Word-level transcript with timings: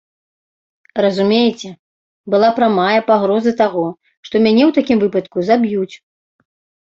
Разумееце, 1.05 1.69
была 2.33 2.49
прамая 2.57 3.01
пагроза 3.11 3.53
таго, 3.61 3.85
што 4.29 4.35
мяне 4.45 4.63
ў 4.69 4.75
такім 4.79 4.97
выпадку 5.05 5.37
заб'юць. 5.51 5.93